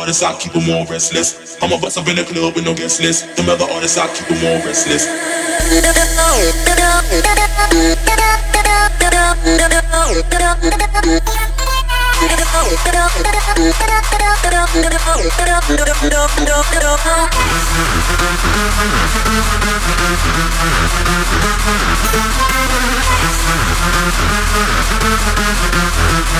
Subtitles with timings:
[0.00, 1.58] artists I keep them all restless.
[1.62, 3.36] I'm a bust up in the club with no guest list.
[3.36, 5.04] Them other artists I keep them all restless.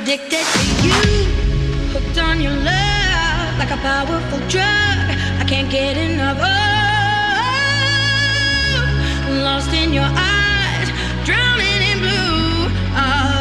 [0.00, 1.02] addicted to you.
[1.92, 5.06] Hooked on your love like a powerful drug.
[5.40, 6.38] I can't get enough.
[6.40, 6.46] Oh,
[9.44, 10.88] lost in your eyes,
[11.24, 12.68] drowning in blue.
[12.96, 13.33] Oh.